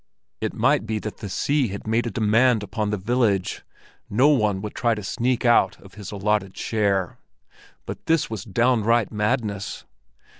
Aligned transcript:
It 0.39 0.55
might 0.55 0.87
be 0.87 0.97
that 0.97 1.17
the 1.17 1.29
sea 1.29 1.67
had 1.67 1.85
made 1.85 2.07
a 2.07 2.09
demand 2.09 2.63
upon 2.63 2.89
the 2.89 2.97
village—no 2.97 4.29
one 4.29 4.59
would 4.63 4.73
try 4.73 4.95
to 4.95 5.03
sneak 5.03 5.45
out 5.45 5.79
of 5.79 5.93
his 5.93 6.11
allotted 6.11 6.57
share; 6.57 7.19
but 7.85 8.07
this 8.07 8.27
was 8.27 8.43
downright 8.43 9.11
madness! 9.11 9.85